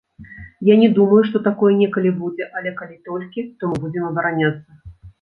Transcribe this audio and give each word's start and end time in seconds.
Я 0.73 0.77
не 0.83 0.87
думаю, 0.99 1.19
што 1.27 1.37
такое 1.49 1.69
некалі 1.83 2.15
будзе, 2.23 2.49
але 2.61 2.75
калі 2.83 3.01
толькі, 3.13 3.47
то 3.61 3.73
мы 3.73 3.87
будзем 3.89 4.13
абараняцца. 4.13 4.69